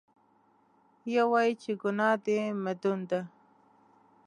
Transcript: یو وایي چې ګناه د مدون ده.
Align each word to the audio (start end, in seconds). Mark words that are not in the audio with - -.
یو 1.15 1.25
وایي 1.31 1.53
چې 1.61 1.71
ګناه 1.81 2.15
د 2.25 2.27
مدون 2.63 2.99
ده. 3.09 3.21